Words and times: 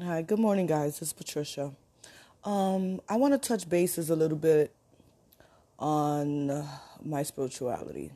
Hi, 0.00 0.22
good 0.22 0.38
morning, 0.38 0.64
guys. 0.64 0.98
This 0.98 1.08
is 1.08 1.12
Patricia. 1.12 1.70
Um, 2.44 3.02
I 3.10 3.16
want 3.16 3.34
to 3.34 3.48
touch 3.48 3.68
bases 3.68 4.08
a 4.08 4.16
little 4.16 4.38
bit 4.38 4.74
on 5.78 6.48
uh, 6.48 6.66
my 7.04 7.22
spirituality. 7.22 8.10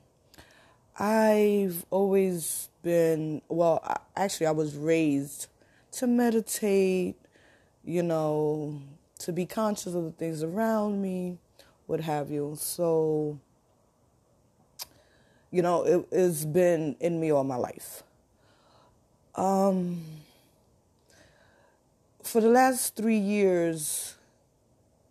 I've 0.99 1.85
always 1.91 2.71
been, 2.83 3.43
well, 3.49 3.83
actually, 4.17 4.47
I 4.47 4.53
was 4.53 4.75
raised 4.75 5.49
to 5.93 6.07
meditate, 6.07 7.17
you 7.85 8.03
know, 8.03 8.81
to 9.19 9.31
be 9.31 9.45
conscious 9.45 9.95
of 9.95 10.05
the 10.05 10.13
things 10.13 10.43
around 10.43 11.03
me, 11.03 11.37
what 11.87 12.01
have 12.01 12.31
you. 12.31 12.55
So, 12.59 13.39
you 15.51 15.61
know, 15.61 15.83
it, 15.83 16.09
it's 16.11 16.47
been 16.47 16.97
in 17.01 17.21
me 17.21 17.31
all 17.33 17.45
my 17.45 17.57
life. 17.57 18.03
Um, 19.35 20.01
for 22.27 22.41
the 22.41 22.49
last 22.49 22.97
three 22.97 23.19
years, 23.19 24.17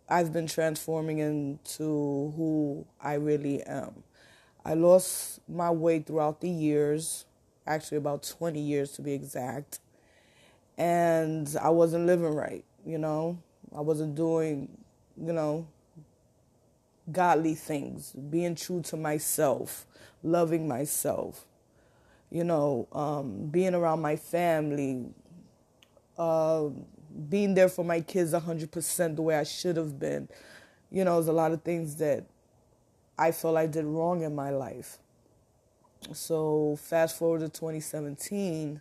I've 0.08 0.32
been 0.32 0.46
transforming 0.46 1.18
into 1.18 2.32
who 2.36 2.86
I 3.00 3.14
really 3.14 3.62
am. 3.62 4.02
I 4.64 4.74
lost 4.74 5.40
my 5.48 5.70
way 5.70 6.00
throughout 6.00 6.40
the 6.40 6.50
years, 6.50 7.24
actually, 7.66 7.98
about 7.98 8.22
20 8.38 8.60
years 8.60 8.92
to 8.92 9.02
be 9.02 9.14
exact. 9.14 9.80
And 10.76 11.56
I 11.60 11.70
wasn't 11.70 12.06
living 12.06 12.34
right, 12.34 12.64
you 12.84 12.98
know? 12.98 13.38
I 13.74 13.80
wasn't 13.80 14.14
doing, 14.14 14.76
you 15.16 15.32
know, 15.32 15.66
godly 17.10 17.54
things, 17.54 18.12
being 18.12 18.54
true 18.54 18.82
to 18.82 18.96
myself, 18.96 19.86
loving 20.22 20.68
myself, 20.68 21.46
you 22.30 22.44
know, 22.44 22.88
um, 22.92 23.46
being 23.46 23.74
around 23.74 24.02
my 24.02 24.16
family, 24.16 25.06
uh, 26.18 26.68
being 27.28 27.54
there 27.54 27.68
for 27.68 27.84
my 27.84 28.00
kids 28.00 28.32
100% 28.32 29.16
the 29.16 29.22
way 29.22 29.36
I 29.36 29.44
should 29.44 29.76
have 29.76 29.98
been. 29.98 30.28
You 30.90 31.04
know, 31.04 31.14
there's 31.14 31.28
a 31.28 31.32
lot 31.32 31.52
of 31.52 31.62
things 31.62 31.96
that 31.96 32.24
I 33.18 33.32
felt 33.32 33.56
I 33.56 33.66
did 33.66 33.84
wrong 33.84 34.22
in 34.22 34.34
my 34.34 34.50
life. 34.50 34.98
So, 36.12 36.78
fast 36.80 37.18
forward 37.18 37.40
to 37.40 37.48
2017, 37.48 38.80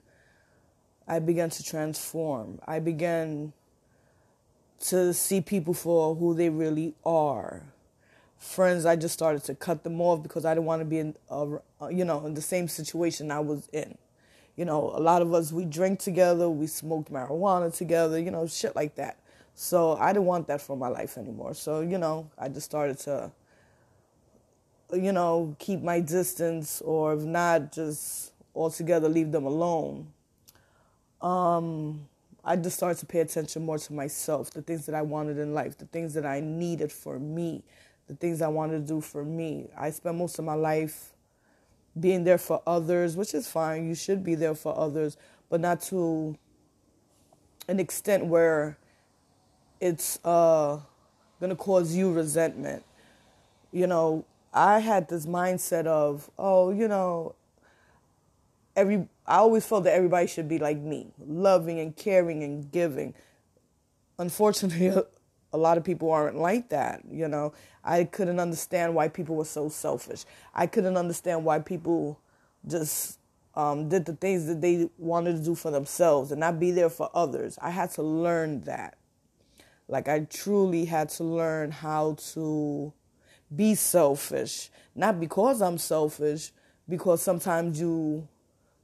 I 1.08 1.20
began 1.20 1.50
to 1.50 1.64
transform. 1.64 2.60
I 2.68 2.80
began 2.80 3.54
to 4.82 5.14
see 5.14 5.42
people 5.42 5.74
for 5.74 6.16
who 6.16 6.34
they 6.34 6.50
really 6.50 6.94
are. 7.06 7.64
Friends, 8.38 8.86
I 8.86 8.96
just 8.96 9.14
started 9.14 9.44
to 9.46 9.56
cut 9.56 9.84
them 9.84 10.02
off 10.02 10.22
because 10.22 10.46
I 10.46 10.54
didn't 10.54 10.66
want 10.66 10.82
to 10.82 10.86
be 10.86 11.00
in, 11.00 11.16
a, 11.30 11.58
you 11.90 12.06
know, 12.06 12.26
in 12.26 12.34
the 12.34 12.42
same 12.42 12.68
situation 12.68 13.32
I 13.32 13.40
was 13.40 13.68
in. 13.72 13.98
You 14.56 14.66
know, 14.66 14.92
a 14.96 15.00
lot 15.00 15.22
of 15.22 15.34
us, 15.34 15.52
we 15.52 15.66
drink 15.66 16.00
together, 16.00 16.50
we 16.50 16.68
smoked 16.68 17.12
marijuana 17.12 17.76
together, 17.76 18.20
you 18.20 18.32
know, 18.32 18.48
shit 18.48 18.76
like 18.76 18.96
that. 18.96 19.18
So 19.54 19.98
I 19.98 20.14
didn't 20.14 20.26
want 20.26 20.48
that 20.48 20.62
for 20.62 20.78
my 20.78 20.88
life 20.88 21.18
anymore. 21.18 21.54
So, 21.54 21.82
you 21.82 21.98
know, 21.98 22.30
I 22.38 22.50
just 22.50 22.66
started 22.66 23.00
to, 23.00 23.32
you 24.94 25.12
know, 25.12 25.56
keep 25.60 25.82
my 25.82 26.00
distance 26.00 26.82
or 26.82 27.14
if 27.14 27.22
not, 27.22 27.72
just 27.72 28.32
altogether 28.54 29.10
leave 29.10 29.32
them 29.32 29.46
alone. 29.46 30.08
Um, 31.22 32.08
I 32.44 32.56
just 32.56 32.78
started 32.78 33.00
to 33.00 33.06
pay 33.06 33.22
attention 33.22 33.66
more 33.66 33.80
to 33.80 33.94
myself, 33.94 34.52
the 34.52 34.62
things 34.62 34.86
that 34.86 34.94
I 34.94 35.02
wanted 35.02 35.40
in 35.40 35.54
life, 35.54 35.78
the 35.78 35.86
things 35.86 36.14
that 36.14 36.26
I 36.26 36.42
needed 36.42 36.92
for 36.92 37.18
me, 37.18 37.64
the 38.08 38.16
things 38.16 38.42
I 38.42 38.48
wanted 38.50 38.88
to 38.88 38.94
do 38.94 39.02
for 39.02 39.24
me. 39.24 39.68
I 39.76 39.90
spent 39.90 40.16
most 40.18 40.38
of 40.38 40.46
my 40.46 40.54
life 40.54 41.15
being 42.00 42.24
there 42.24 42.38
for 42.38 42.62
others, 42.68 43.16
which 43.16 43.34
is 43.34 43.48
fine. 43.48 43.88
You 43.88 43.96
should 43.96 44.24
be 44.24 44.36
there 44.36 44.56
for 44.56 44.78
others, 44.78 45.18
but 45.50 45.62
not 45.62 45.82
to 45.84 46.38
an 47.68 47.80
extent 47.80 48.26
where 48.26 48.78
it's 49.80 50.20
uh, 50.26 50.80
to 51.42 51.56
cause 51.56 51.96
you 51.96 52.12
resentment. 52.12 52.84
You 53.72 53.88
know, 53.88 54.26
I 54.54 54.80
had 54.80 55.10
this 55.10 55.26
mindset 55.26 55.86
of, 55.86 56.30
oh, 56.38 56.72
you 56.72 56.88
know, 56.88 57.36
every 58.76 59.08
I 59.28 59.38
always 59.38 59.66
felt 59.66 59.84
that 59.86 59.94
everybody 59.94 60.28
should 60.28 60.48
be 60.48 60.60
like 60.60 60.78
me, 60.78 61.08
loving 61.20 61.80
and 61.80 61.96
caring 61.96 62.44
and 62.44 62.72
giving. 62.72 63.14
Unfortunately, 64.18 65.04
a 65.56 65.58
lot 65.58 65.78
of 65.78 65.86
people 65.86 66.12
aren't 66.12 66.38
like 66.38 66.68
that, 66.70 67.02
you 67.10 67.30
know. 67.30 67.54
I 67.82 68.04
couldn't 68.04 68.42
understand 68.42 68.94
why 68.94 69.08
people 69.08 69.38
were 69.38 69.46
so 69.46 69.70
selfish. 69.70 70.26
I 70.54 70.68
couldn't 70.68 70.98
understand 70.98 71.46
why 71.46 71.60
people 71.60 72.20
just 72.68 73.20
um, 73.56 73.88
did 73.88 74.06
the 74.06 74.16
things 74.16 74.48
that 74.48 74.60
they 74.60 74.90
wanted 74.98 75.38
to 75.38 75.44
do 75.44 75.56
for 75.56 75.72
themselves 75.72 76.32
and 76.32 76.42
not 76.42 76.60
be 76.60 76.72
there 76.72 76.90
for 76.90 77.10
others. 77.14 77.58
I 77.62 77.70
had 77.70 77.92
to 77.92 78.04
learn 78.04 78.62
that. 78.62 78.98
Like, 79.88 80.10
I 80.10 80.26
truly 80.26 80.84
had 80.86 81.08
to 81.10 81.24
learn 81.24 81.72
how 81.72 82.18
to 82.34 82.92
be 83.56 83.76
selfish. 83.76 84.70
Not 84.94 85.22
because 85.22 85.62
I'm 85.62 85.78
selfish, 85.78 86.52
because 86.90 87.22
sometimes 87.22 87.80
you 87.80 88.28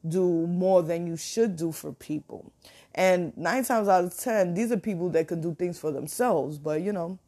do 0.08 0.48
more 0.48 0.82
than 0.82 1.08
you 1.08 1.16
should 1.16 1.56
do 1.56 1.72
for 1.72 1.94
people. 1.94 2.52
And 2.94 3.36
nine 3.38 3.64
times 3.64 3.88
out 3.88 4.04
of 4.04 4.18
ten, 4.18 4.54
these 4.54 4.72
are 4.72 4.78
people 4.78 5.10
that 5.12 5.28
can 5.28 5.42
do 5.42 5.56
things 5.56 5.80
for 5.80 5.92
themselves. 5.92 6.58
But, 6.58 6.82
you 6.82 6.92
know, 6.92 7.20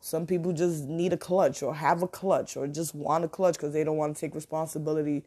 some 0.00 0.26
people 0.26 0.52
just 0.52 0.84
need 0.84 1.12
a 1.12 1.16
clutch 1.16 1.62
or 1.62 1.74
have 1.74 2.02
a 2.02 2.08
clutch 2.08 2.56
or 2.56 2.66
just 2.66 2.94
want 2.94 3.24
a 3.24 3.28
clutch 3.28 3.54
because 3.54 3.72
they 3.72 3.84
don't 3.84 3.96
want 3.96 4.14
to 4.14 4.20
take 4.20 4.34
responsibility 4.34 5.24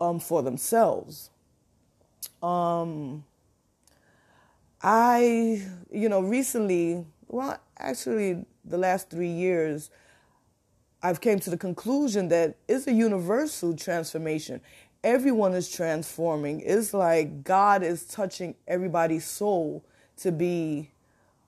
um, 0.00 0.18
for 0.18 0.42
themselves. 0.42 1.30
Um, 2.42 3.24
I, 4.82 5.62
you 5.90 6.08
know, 6.08 6.20
recently, 6.20 7.06
well, 7.28 7.58
actually, 7.78 8.44
the 8.64 8.78
last 8.78 9.08
three 9.08 9.30
years, 9.30 9.90
I've 11.02 11.20
came 11.20 11.38
to 11.40 11.50
the 11.50 11.56
conclusion 11.56 12.28
that 12.28 12.56
it's 12.66 12.86
a 12.86 12.92
universal 12.92 13.76
transformation. 13.76 14.60
Everyone 15.04 15.54
is 15.54 15.70
transforming. 15.70 16.60
It's 16.60 16.92
like 16.92 17.44
God 17.44 17.82
is 17.82 18.04
touching 18.04 18.56
everybody's 18.66 19.24
soul 19.24 19.84
to 20.18 20.32
be 20.32 20.90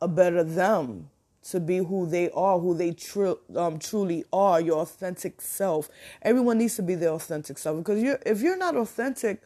a 0.01 0.09
better 0.09 0.45
them 0.45 1.11
to 1.51 1.61
be 1.61 1.79
who 1.79 2.07
they 2.07 2.31
are, 2.31 2.59
who 2.59 2.75
they 2.75 2.93
tr- 2.93 3.33
um, 3.57 3.79
truly 3.79 4.25
are, 4.33 4.61
your 4.61 4.81
authentic 4.81 5.41
self. 5.41 5.89
Everyone 6.21 6.59
needs 6.59 6.77
to 6.77 6.83
be 6.83 6.95
their 6.95 7.11
authentic 7.11 7.57
self 7.57 7.79
because 7.79 8.03
you're, 8.03 8.19
if 8.27 8.43
you're 8.43 8.57
not 8.57 8.77
authentic, 8.77 9.41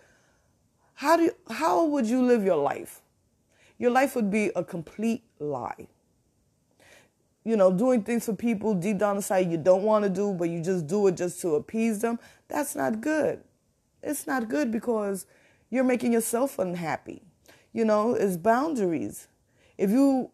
how 0.95 1.17
do 1.17 1.25
you, 1.25 1.33
how 1.49 1.85
would 1.85 2.07
you 2.07 2.23
live 2.23 2.45
your 2.45 2.57
life? 2.57 3.01
Your 3.79 3.91
life 3.91 4.17
would 4.17 4.31
be 4.31 4.51
a 4.57 4.65
complete 4.65 5.23
lie. 5.39 5.89
You 7.45 7.57
know, 7.57 7.73
doing 7.73 8.03
things 8.03 8.27
for 8.27 8.35
people 8.35 8.75
deep 8.75 8.99
down 8.99 9.17
inside 9.17 9.51
you 9.51 9.59
don't 9.59 9.83
want 9.83 10.05
to 10.05 10.11
do, 10.11 10.33
but 10.33 10.49
you 10.49 10.61
just 10.61 10.87
do 10.87 11.07
it 11.09 11.17
just 11.17 11.41
to 11.43 11.57
appease 11.57 12.01
them. 12.01 12.19
That's 12.49 12.75
not 12.75 13.01
good. 13.01 13.43
It's 14.03 14.27
not 14.27 14.49
good 14.49 14.73
because 14.73 15.27
you're 15.71 15.85
making 15.85 16.13
yourself 16.13 16.59
unhappy. 16.59 17.23
You 17.73 17.85
know, 17.85 18.15
it's 18.15 18.37
boundaries. 18.37 19.29
If 19.79 19.91
you 19.91 20.31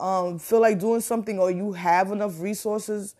um, 0.00 0.38
feel 0.38 0.60
like 0.60 0.78
doing 0.78 1.00
something 1.00 1.38
or 1.38 1.50
you 1.50 1.72
have 1.72 2.10
enough 2.12 2.40
resources 2.40 3.14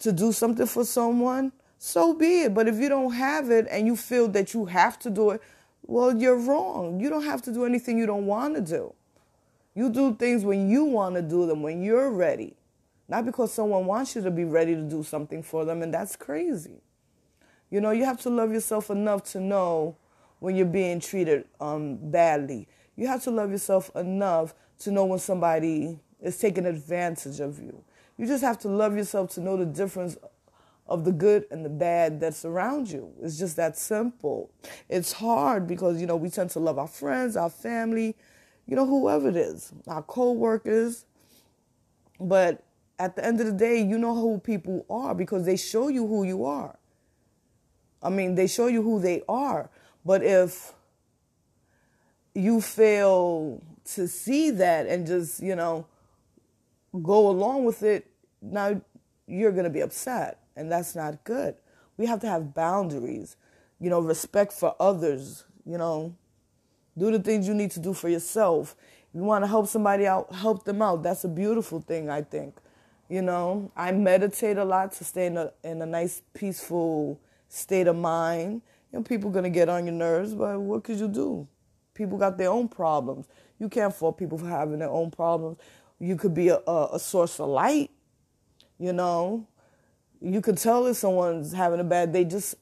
to 0.00 0.12
do 0.12 0.32
something 0.32 0.66
for 0.66 0.84
someone, 0.84 1.52
so 1.78 2.14
be 2.14 2.42
it. 2.42 2.54
But 2.54 2.68
if 2.68 2.76
you 2.76 2.88
don't 2.88 3.12
have 3.12 3.50
it 3.50 3.66
and 3.70 3.86
you 3.86 3.96
feel 3.96 4.28
that 4.28 4.54
you 4.54 4.66
have 4.66 4.98
to 5.00 5.10
do 5.10 5.30
it, 5.30 5.42
well, 5.86 6.16
you're 6.16 6.36
wrong. 6.36 7.00
You 7.00 7.08
don't 7.08 7.24
have 7.24 7.42
to 7.42 7.52
do 7.52 7.64
anything 7.64 7.98
you 7.98 8.06
don't 8.06 8.26
want 8.26 8.54
to 8.56 8.60
do. 8.60 8.92
You 9.74 9.90
do 9.90 10.14
things 10.14 10.44
when 10.44 10.70
you 10.70 10.84
want 10.84 11.16
to 11.16 11.22
do 11.22 11.46
them, 11.46 11.62
when 11.62 11.82
you're 11.82 12.10
ready. 12.10 12.56
Not 13.08 13.24
because 13.24 13.52
someone 13.52 13.86
wants 13.86 14.16
you 14.16 14.22
to 14.22 14.30
be 14.30 14.44
ready 14.44 14.74
to 14.74 14.82
do 14.82 15.02
something 15.02 15.42
for 15.42 15.64
them, 15.64 15.82
and 15.82 15.92
that's 15.94 16.16
crazy. 16.16 16.80
You 17.70 17.80
know, 17.80 17.90
you 17.90 18.04
have 18.04 18.20
to 18.22 18.30
love 18.30 18.52
yourself 18.52 18.90
enough 18.90 19.24
to 19.32 19.40
know 19.40 19.96
when 20.38 20.54
you're 20.56 20.66
being 20.66 21.00
treated 21.00 21.44
um, 21.60 21.98
badly. 22.10 22.68
You 22.96 23.06
have 23.08 23.22
to 23.24 23.30
love 23.30 23.50
yourself 23.50 23.90
enough 23.94 24.54
to 24.80 24.90
know 24.90 25.04
when 25.04 25.18
somebody 25.18 25.98
is 26.20 26.38
taking 26.38 26.66
advantage 26.66 27.40
of 27.40 27.58
you. 27.60 27.82
You 28.16 28.26
just 28.26 28.42
have 28.42 28.58
to 28.60 28.68
love 28.68 28.96
yourself 28.96 29.30
to 29.34 29.40
know 29.40 29.56
the 29.56 29.66
difference 29.66 30.16
of 30.88 31.04
the 31.04 31.12
good 31.12 31.46
and 31.50 31.64
the 31.64 31.68
bad 31.68 32.20
that's 32.20 32.44
around 32.44 32.90
you. 32.90 33.12
It's 33.22 33.38
just 33.38 33.56
that 33.56 33.76
simple. 33.76 34.50
It's 34.88 35.12
hard 35.12 35.66
because, 35.66 36.00
you 36.00 36.06
know, 36.06 36.16
we 36.16 36.30
tend 36.30 36.50
to 36.50 36.60
love 36.60 36.78
our 36.78 36.86
friends, 36.86 37.36
our 37.36 37.50
family, 37.50 38.16
you 38.66 38.76
know, 38.76 38.86
whoever 38.86 39.28
it 39.28 39.36
is, 39.36 39.72
our 39.88 40.02
co-workers. 40.02 41.04
But 42.20 42.62
at 42.98 43.16
the 43.16 43.24
end 43.24 43.40
of 43.40 43.46
the 43.46 43.52
day, 43.52 43.82
you 43.82 43.98
know 43.98 44.14
who 44.14 44.38
people 44.38 44.86
are 44.88 45.14
because 45.14 45.44
they 45.44 45.56
show 45.56 45.88
you 45.88 46.06
who 46.06 46.24
you 46.24 46.44
are. 46.44 46.78
I 48.02 48.10
mean, 48.10 48.34
they 48.34 48.46
show 48.46 48.66
you 48.66 48.82
who 48.82 49.00
they 49.00 49.22
are. 49.28 49.70
But 50.04 50.22
if 50.22 50.72
you 52.34 52.60
fail 52.60 53.62
to 53.94 54.06
see 54.06 54.50
that 54.50 54.86
and 54.86 55.06
just, 55.06 55.42
you 55.42 55.56
know, 55.56 55.86
go 57.02 57.28
along 57.28 57.64
with 57.64 57.82
it, 57.82 58.06
now 58.40 58.80
you're 59.26 59.52
going 59.52 59.64
to 59.64 59.70
be 59.70 59.80
upset. 59.80 60.40
And 60.54 60.70
that's 60.70 60.94
not 60.94 61.24
good. 61.24 61.56
We 61.96 62.06
have 62.06 62.20
to 62.20 62.28
have 62.28 62.54
boundaries, 62.54 63.36
you 63.80 63.90
know, 63.90 64.00
respect 64.00 64.52
for 64.52 64.74
others, 64.78 65.44
you 65.64 65.78
know. 65.78 66.14
Do 66.98 67.10
the 67.10 67.18
things 67.18 67.46
you 67.46 67.54
need 67.54 67.70
to 67.72 67.80
do 67.80 67.92
for 67.92 68.08
yourself. 68.08 68.74
If 69.10 69.16
you 69.16 69.22
want 69.22 69.44
to 69.44 69.48
help 69.48 69.66
somebody 69.66 70.06
out, 70.06 70.32
help 70.32 70.64
them 70.64 70.80
out. 70.80 71.02
That's 71.02 71.24
a 71.24 71.28
beautiful 71.28 71.80
thing, 71.80 72.08
I 72.08 72.22
think. 72.22 72.56
You 73.08 73.22
know, 73.22 73.70
I 73.76 73.92
meditate 73.92 74.56
a 74.56 74.64
lot 74.64 74.92
to 74.92 75.04
stay 75.04 75.26
in 75.26 75.36
a 75.36 75.52
in 75.62 75.80
a 75.80 75.86
nice, 75.86 76.22
peaceful 76.34 77.20
state 77.48 77.86
of 77.86 77.96
mind. 77.96 78.62
You 78.92 78.98
know, 78.98 79.02
people 79.02 79.30
gonna 79.30 79.50
get 79.50 79.68
on 79.68 79.86
your 79.86 79.94
nerves, 79.94 80.34
but 80.34 80.60
what 80.60 80.84
could 80.84 80.98
you 80.98 81.08
do? 81.08 81.46
People 81.94 82.18
got 82.18 82.38
their 82.38 82.50
own 82.50 82.68
problems. 82.68 83.26
You 83.58 83.68
can't 83.68 83.94
fault 83.94 84.18
people 84.18 84.38
for 84.38 84.48
having 84.48 84.78
their 84.78 84.90
own 84.90 85.10
problems. 85.10 85.58
You 85.98 86.16
could 86.16 86.34
be 86.34 86.48
a, 86.48 86.58
a, 86.66 86.90
a 86.94 86.98
source 86.98 87.40
of 87.40 87.48
light. 87.48 87.90
You 88.78 88.92
know, 88.92 89.46
you 90.20 90.40
could 90.40 90.58
tell 90.58 90.86
if 90.86 90.96
someone's 90.98 91.52
having 91.52 91.80
a 91.80 91.84
bad 91.84 92.12
day. 92.12 92.24
Just 92.24 92.56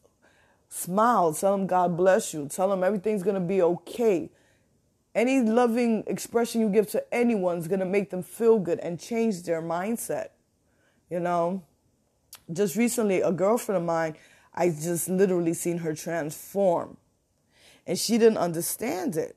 smile. 0.69 1.35
Tell 1.35 1.57
them 1.57 1.67
God 1.67 1.97
bless 1.97 2.33
you. 2.33 2.49
Tell 2.49 2.69
them 2.69 2.85
everything's 2.85 3.23
gonna 3.23 3.41
be 3.41 3.63
okay. 3.63 4.31
Any 5.15 5.41
loving 5.41 6.05
expression 6.07 6.61
you 6.61 6.69
give 6.69 6.89
to 6.91 7.15
anyone 7.15 7.59
is 7.59 7.69
gonna 7.69 7.85
make 7.85 8.11
them 8.11 8.23
feel 8.23 8.59
good 8.59 8.79
and 8.81 8.99
change 8.99 9.43
their 9.43 9.63
mindset. 9.63 10.29
You 11.11 11.21
know, 11.21 11.63
just 12.53 12.77
recently, 12.77 13.21
a 13.21 13.31
girlfriend 13.31 13.79
of 13.79 13.85
mine, 13.85 14.17
I 14.55 14.69
just 14.71 15.09
literally 15.09 15.55
seen 15.55 15.79
her 15.79 15.95
transform. 15.95 16.97
And 17.87 17.99
she 17.99 18.19
didn't 18.19 18.39
understand 18.39 19.17
it. 19.17 19.37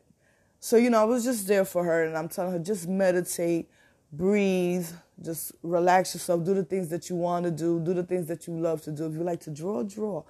So, 0.59 0.77
you 0.77 0.89
know, 0.89 1.01
I 1.01 1.05
was 1.05 1.23
just 1.23 1.47
there 1.47 1.65
for 1.65 1.83
her 1.83 2.03
and 2.03 2.17
I'm 2.17 2.29
telling 2.29 2.51
her, 2.51 2.59
just 2.59 2.87
meditate, 2.87 3.69
breathe, 4.11 4.87
just 5.23 5.51
relax 5.63 6.13
yourself, 6.13 6.43
do 6.43 6.53
the 6.53 6.63
things 6.63 6.89
that 6.89 7.09
you 7.09 7.15
want 7.15 7.45
to 7.45 7.51
do, 7.51 7.79
do 7.79 7.93
the 7.93 8.03
things 8.03 8.27
that 8.27 8.47
you 8.47 8.59
love 8.59 8.81
to 8.83 8.91
do. 8.91 9.07
If 9.07 9.13
you 9.13 9.23
like 9.23 9.41
to 9.41 9.51
draw, 9.51 9.83
draw. 9.83 10.23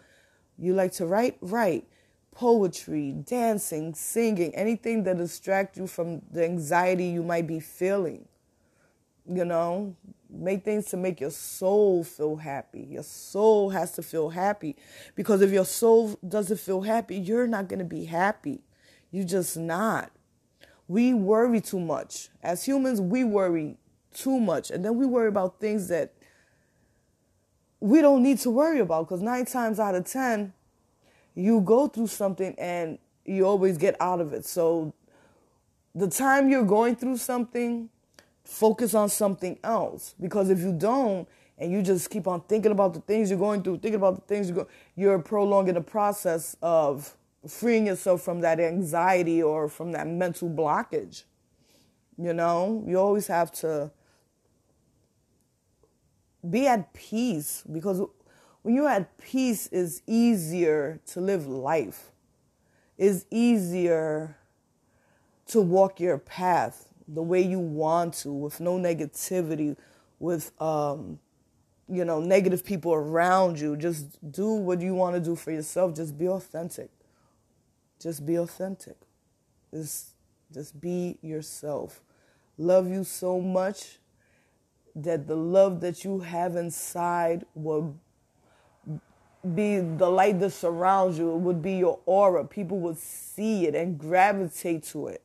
You 0.57 0.73
like 0.73 0.93
to 0.93 1.05
write, 1.05 1.37
write. 1.41 1.87
Poetry, 2.31 3.11
dancing, 3.11 3.95
singing, 3.95 4.53
anything 4.53 5.03
that 5.03 5.17
distract 5.17 5.75
you 5.75 5.87
from 5.87 6.21
the 6.31 6.43
anxiety 6.43 7.05
you 7.05 7.23
might 7.23 7.47
be 7.47 7.59
feeling. 7.59 8.25
You 9.27 9.43
know, 9.43 9.95
make 10.29 10.63
things 10.63 10.85
to 10.87 10.97
make 10.97 11.19
your 11.19 11.31
soul 11.31 12.03
feel 12.03 12.35
happy. 12.35 12.85
Your 12.89 13.03
soul 13.03 13.69
has 13.69 13.91
to 13.93 14.03
feel 14.03 14.29
happy 14.29 14.75
because 15.15 15.41
if 15.41 15.51
your 15.51 15.65
soul 15.65 16.17
doesn't 16.27 16.59
feel 16.59 16.81
happy, 16.81 17.17
you're 17.17 17.47
not 17.47 17.67
going 17.67 17.79
to 17.79 17.85
be 17.85 18.05
happy. 18.05 18.61
You 19.11 19.23
just 19.23 19.57
not. 19.57 20.11
We 20.87 21.13
worry 21.13 21.61
too 21.61 21.79
much. 21.79 22.29
As 22.41 22.65
humans, 22.65 23.01
we 23.01 23.23
worry 23.23 23.77
too 24.13 24.39
much. 24.39 24.71
And 24.71 24.83
then 24.83 24.97
we 24.97 25.05
worry 25.05 25.27
about 25.27 25.59
things 25.59 25.87
that 25.89 26.13
we 27.79 28.01
don't 28.01 28.23
need 28.23 28.39
to 28.39 28.49
worry 28.49 28.79
about 28.79 29.07
because 29.07 29.21
nine 29.21 29.45
times 29.45 29.79
out 29.79 29.95
of 29.95 30.05
10, 30.05 30.53
you 31.35 31.61
go 31.61 31.87
through 31.87 32.07
something 32.07 32.55
and 32.57 32.97
you 33.25 33.45
always 33.45 33.77
get 33.77 33.95
out 33.99 34.19
of 34.19 34.33
it. 34.33 34.45
So 34.45 34.93
the 35.93 36.07
time 36.07 36.49
you're 36.49 36.63
going 36.63 36.95
through 36.95 37.17
something, 37.17 37.89
focus 38.47 38.93
on 38.93 39.09
something 39.09 39.59
else. 39.63 40.15
Because 40.19 40.49
if 40.49 40.59
you 40.59 40.71
don't 40.71 41.27
and 41.57 41.71
you 41.71 41.81
just 41.81 42.09
keep 42.09 42.27
on 42.27 42.41
thinking 42.41 42.71
about 42.71 42.93
the 42.93 43.01
things 43.01 43.29
you're 43.29 43.39
going 43.39 43.61
through 43.61 43.79
thinking 43.79 43.95
about 43.95 44.15
the 44.15 44.21
things 44.21 44.47
you 44.47 44.55
go 44.55 44.67
you're 44.95 45.19
prolonging 45.19 45.73
the 45.73 45.81
process 45.81 46.55
of 46.61 47.15
freeing 47.47 47.87
yourself 47.87 48.21
from 48.21 48.41
that 48.41 48.59
anxiety 48.59 49.41
or 49.41 49.67
from 49.67 49.91
that 49.91 50.07
mental 50.07 50.49
blockage. 50.49 51.23
You 52.17 52.33
know 52.33 52.83
you 52.87 52.97
always 52.97 53.27
have 53.27 53.51
to 53.53 53.91
be 56.49 56.67
at 56.67 56.93
peace 56.93 57.63
because 57.71 58.01
when 58.61 58.75
you're 58.75 58.87
at 58.87 59.17
peace 59.17 59.67
it's 59.71 60.01
easier 60.07 61.01
to 61.07 61.19
live 61.19 61.47
life. 61.47 62.11
It's 62.97 63.25
easier 63.29 64.37
to 65.47 65.61
walk 65.61 65.99
your 65.99 66.17
path 66.17 66.87
the 67.07 67.23
way 67.23 67.41
you 67.41 67.59
want 67.59 68.13
to, 68.15 68.31
with 68.31 68.59
no 68.59 68.77
negativity, 68.77 69.75
with 70.19 70.51
um, 70.61 71.19
you 71.89 72.03
know, 72.03 72.19
negative 72.19 72.65
people 72.65 72.93
around 72.93 73.59
you. 73.59 73.77
Just 73.77 74.31
do 74.31 74.49
what 74.49 74.81
you 74.81 74.93
want 74.93 75.15
to 75.15 75.21
do 75.21 75.35
for 75.35 75.51
yourself. 75.51 75.95
Just 75.95 76.17
be 76.17 76.27
authentic. 76.27 76.89
Just 77.99 78.25
be 78.25 78.35
authentic. 78.35 78.97
Just 79.73 80.13
just 80.53 80.79
be 80.79 81.17
yourself. 81.21 82.01
Love 82.57 82.89
you 82.89 83.03
so 83.03 83.39
much 83.39 83.99
that 84.95 85.27
the 85.27 85.35
love 85.35 85.81
that 85.81 86.03
you 86.03 86.19
have 86.19 86.55
inside 86.55 87.45
will 87.53 87.95
be 89.53 89.79
the 89.79 90.09
light 90.09 90.39
that 90.39 90.51
surrounds 90.51 91.17
you. 91.17 91.33
It 91.33 91.37
would 91.37 91.61
be 91.61 91.73
your 91.73 91.99
aura. 92.05 92.43
People 92.45 92.79
would 92.79 92.97
see 92.97 93.67
it 93.67 93.75
and 93.75 93.97
gravitate 93.97 94.83
to 94.85 95.07
it. 95.07 95.21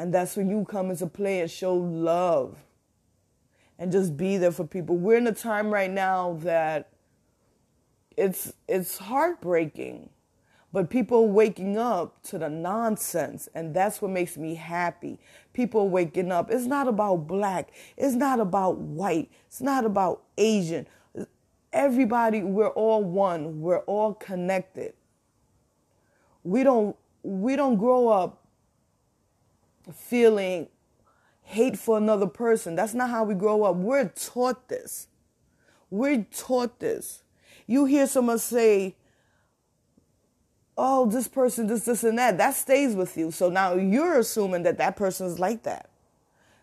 And 0.00 0.14
that's 0.14 0.34
when 0.34 0.48
you 0.48 0.64
come 0.64 0.90
into 0.90 1.06
play 1.06 1.40
and 1.40 1.50
show 1.50 1.74
love 1.74 2.56
and 3.78 3.92
just 3.92 4.16
be 4.16 4.38
there 4.38 4.50
for 4.50 4.66
people. 4.66 4.96
We're 4.96 5.18
in 5.18 5.26
a 5.26 5.32
time 5.32 5.70
right 5.70 5.90
now 5.90 6.38
that 6.40 6.88
it's 8.16 8.54
it's 8.66 8.96
heartbreaking. 8.96 10.08
But 10.72 10.88
people 10.88 11.28
waking 11.28 11.76
up 11.76 12.22
to 12.28 12.38
the 12.38 12.48
nonsense, 12.48 13.50
and 13.54 13.74
that's 13.74 14.00
what 14.00 14.10
makes 14.10 14.38
me 14.38 14.54
happy. 14.54 15.18
People 15.52 15.90
waking 15.90 16.32
up. 16.32 16.50
It's 16.50 16.64
not 16.64 16.88
about 16.88 17.26
black. 17.26 17.68
It's 17.98 18.14
not 18.14 18.40
about 18.40 18.78
white. 18.78 19.30
It's 19.48 19.60
not 19.60 19.84
about 19.84 20.22
Asian. 20.38 20.86
Everybody, 21.74 22.40
we're 22.42 22.68
all 22.68 23.04
one. 23.04 23.60
We're 23.60 23.80
all 23.80 24.14
connected. 24.14 24.94
We 26.42 26.62
don't 26.62 26.96
we 27.22 27.54
don't 27.54 27.76
grow 27.76 28.08
up 28.08 28.39
feeling 29.92 30.68
hate 31.42 31.78
for 31.78 31.98
another 31.98 32.26
person. 32.26 32.74
That's 32.76 32.94
not 32.94 33.10
how 33.10 33.24
we 33.24 33.34
grow 33.34 33.64
up. 33.64 33.76
We're 33.76 34.08
taught 34.08 34.68
this. 34.68 35.08
We're 35.90 36.24
taught 36.32 36.78
this. 36.78 37.22
You 37.66 37.84
hear 37.84 38.06
someone 38.06 38.38
say, 38.38 38.94
oh, 40.76 41.06
this 41.06 41.28
person, 41.28 41.66
this, 41.66 41.84
this, 41.84 42.04
and 42.04 42.18
that. 42.18 42.38
That 42.38 42.54
stays 42.54 42.94
with 42.94 43.16
you. 43.16 43.30
So 43.30 43.48
now 43.48 43.74
you're 43.74 44.18
assuming 44.18 44.62
that 44.62 44.78
that 44.78 44.96
person 44.96 45.26
is 45.26 45.38
like 45.38 45.64
that. 45.64 45.90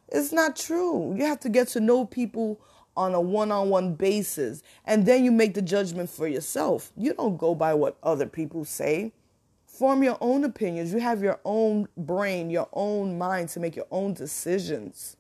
It's 0.10 0.32
not 0.32 0.56
true. 0.56 1.14
You 1.18 1.26
have 1.26 1.40
to 1.42 1.50
get 1.50 1.68
to 1.70 1.80
know 1.80 2.06
people 2.06 2.60
on 2.96 3.14
a 3.14 3.22
one 3.22 3.52
on 3.52 3.70
one 3.70 3.94
basis. 3.94 4.64
And 4.86 5.06
then 5.06 5.24
you 5.24 5.32
make 5.32 5.54
the 5.54 5.62
judgment 5.62 6.10
for 6.10 6.28
yourself. 6.28 6.92
You 6.96 7.14
don't 7.14 7.38
go 7.38 7.54
by 7.54 7.74
what 7.74 7.98
other 8.02 8.26
people 8.26 8.66
say. 8.66 9.12
Form 9.68 10.02
your 10.02 10.18
own 10.22 10.44
opinions. 10.44 10.92
You 10.92 11.00
have 11.00 11.22
your 11.22 11.40
own 11.46 11.88
brain, 11.96 12.50
your 12.50 12.70
own 12.74 13.18
mind 13.18 13.50
to 13.50 13.60
make 13.60 13.76
your 13.76 13.86
own 13.92 14.14
decisions. 14.14 15.18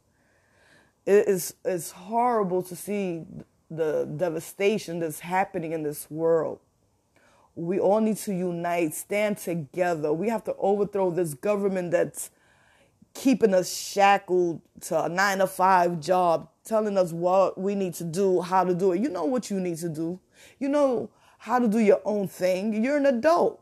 It 1.05 1.27
is 1.27 1.53
it's 1.63 1.91
horrible 1.91 2.63
to 2.63 2.75
see 2.75 3.23
the 3.69 4.05
devastation 4.05 4.99
that's 4.99 5.19
happening 5.19 5.73
in 5.73 5.83
this 5.83 6.09
world. 6.09 6.59
We 7.55 7.79
all 7.79 7.99
need 7.99 8.17
to 8.17 8.33
unite, 8.33 8.93
stand 8.93 9.37
together. 9.37 10.13
We 10.13 10.29
have 10.29 10.43
to 10.45 10.55
overthrow 10.57 11.11
this 11.11 11.33
government 11.33 11.91
that's 11.91 12.31
keeping 13.13 13.53
us 13.53 13.71
shackled 13.71 14.61
to 14.81 15.03
a 15.03 15.09
nine 15.09 15.39
to 15.39 15.47
five 15.47 15.99
job, 15.99 16.49
telling 16.63 16.97
us 16.97 17.11
what 17.11 17.59
we 17.59 17.75
need 17.75 17.93
to 17.95 18.03
do, 18.03 18.41
how 18.41 18.63
to 18.63 18.73
do 18.73 18.93
it. 18.93 19.01
You 19.01 19.09
know 19.09 19.25
what 19.25 19.51
you 19.51 19.59
need 19.59 19.77
to 19.79 19.89
do. 19.89 20.19
You 20.57 20.69
know 20.69 21.09
how 21.39 21.59
to 21.59 21.67
do 21.67 21.79
your 21.79 22.01
own 22.05 22.27
thing. 22.27 22.83
You're 22.83 22.97
an 22.97 23.05
adult 23.05 23.61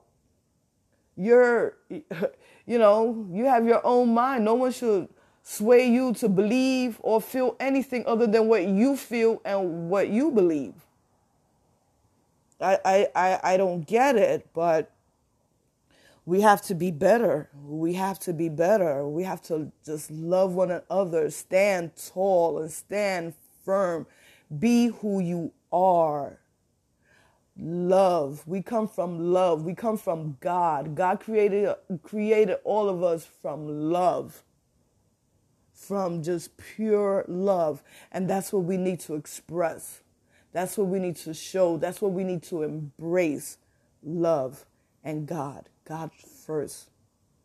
you're, 1.15 1.77
you 1.89 2.77
know, 2.77 3.27
you 3.31 3.45
have 3.45 3.65
your 3.65 3.85
own 3.85 4.13
mind. 4.13 4.45
No 4.45 4.55
one 4.55 4.71
should 4.71 5.09
sway 5.43 5.87
you 5.87 6.13
to 6.13 6.27
believe 6.27 6.97
or 7.01 7.21
feel 7.21 7.55
anything 7.59 8.03
other 8.07 8.27
than 8.27 8.47
what 8.47 8.67
you 8.67 8.97
feel 8.97 9.41
and 9.45 9.89
what 9.89 10.09
you 10.09 10.31
believe. 10.31 10.73
I, 12.59 13.07
I, 13.15 13.39
I, 13.43 13.57
don't 13.57 13.85
get 13.85 14.15
it, 14.15 14.47
but 14.53 14.89
we 16.25 16.41
have 16.41 16.61
to 16.63 16.75
be 16.75 16.89
better. 16.89 17.49
We 17.53 17.93
have 17.93 18.17
to 18.19 18.33
be 18.33 18.47
better. 18.47 19.05
We 19.07 19.23
have 19.23 19.41
to 19.43 19.71
just 19.85 20.09
love 20.09 20.53
one 20.53 20.71
another, 20.71 21.29
stand 21.29 21.91
tall 22.13 22.59
and 22.59 22.71
stand 22.71 23.33
firm. 23.65 24.07
Be 24.57 24.87
who 24.87 25.19
you 25.19 25.51
are 25.71 26.39
love. 27.95 28.43
We 28.45 28.61
come 28.61 28.87
from 28.89 29.31
love. 29.31 29.63
We 29.63 29.73
come 29.73 29.97
from 29.97 30.37
God. 30.41 30.95
God 30.95 31.21
created 31.21 31.73
created 32.03 32.57
all 32.65 32.89
of 32.89 33.03
us 33.03 33.25
from 33.41 33.89
love. 33.91 34.43
From 35.73 36.21
just 36.21 36.57
pure 36.57 37.23
love. 37.27 37.81
And 38.11 38.29
that's 38.29 38.51
what 38.51 38.63
we 38.63 38.77
need 38.77 38.99
to 39.01 39.15
express. 39.15 40.01
That's 40.51 40.77
what 40.77 40.87
we 40.87 40.99
need 40.99 41.15
to 41.17 41.33
show. 41.33 41.77
That's 41.77 42.01
what 42.01 42.11
we 42.11 42.23
need 42.23 42.43
to 42.43 42.63
embrace. 42.63 43.57
Love 44.03 44.65
and 45.03 45.27
God. 45.27 45.69
God 45.85 46.11
first. 46.45 46.89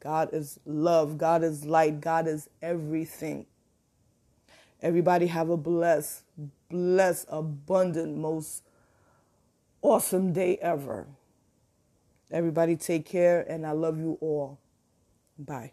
God 0.00 0.30
is 0.32 0.58
love. 0.66 1.18
God 1.18 1.44
is 1.44 1.64
light. 1.64 2.00
God 2.00 2.26
is 2.26 2.48
everything. 2.62 3.46
Everybody 4.82 5.26
have 5.26 5.50
a 5.50 5.56
blessed, 5.56 6.22
blessed, 6.70 7.26
abundant, 7.28 8.16
most 8.16 8.62
awesome 9.82 10.32
day 10.32 10.56
ever. 10.62 11.06
Everybody 12.30 12.76
take 12.76 13.06
care, 13.06 13.40
and 13.40 13.66
I 13.66 13.72
love 13.72 13.98
you 13.98 14.18
all. 14.20 14.60
Bye. 15.38 15.72